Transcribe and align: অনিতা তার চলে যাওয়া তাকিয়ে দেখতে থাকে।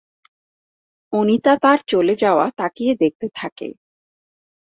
অনিতা 1.13 1.53
তার 1.63 1.79
চলে 1.87 2.13
যাওয়া 2.15 2.45
তাকিয়ে 2.57 2.93
দেখতে 2.95 3.27
থাকে। 3.35 3.67